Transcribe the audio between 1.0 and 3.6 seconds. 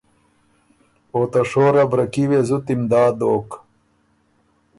اوته شور ا برکي وې زُت امداد دوک